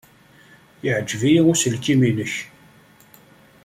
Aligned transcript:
Yeɛjeb-iyi 0.83 1.41
uselkim-nnek. 1.51 2.33